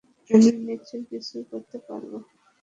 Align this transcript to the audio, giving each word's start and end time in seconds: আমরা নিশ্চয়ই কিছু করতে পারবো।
আমরা 0.31 0.51
নিশ্চয়ই 0.67 1.05
কিছু 1.11 1.35
করতে 1.51 1.77
পারবো। 1.87 2.17